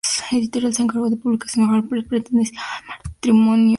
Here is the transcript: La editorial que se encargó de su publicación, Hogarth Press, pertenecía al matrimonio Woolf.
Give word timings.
La 0.31 0.37
editorial 0.39 0.71
que 0.71 0.75
se 0.77 0.81
encargó 0.81 1.05
de 1.11 1.15
su 1.15 1.21
publicación, 1.21 1.69
Hogarth 1.69 1.87
Press, 1.89 2.05
pertenecía 2.05 2.59
al 2.59 2.85
matrimonio 2.87 3.55
Woolf. 3.55 3.69